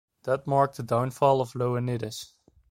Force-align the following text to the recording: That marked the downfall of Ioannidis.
That 0.23 0.47
marked 0.47 0.77
the 0.77 0.81
downfall 0.81 1.41
of 1.41 1.51
Ioannidis. 1.51 2.33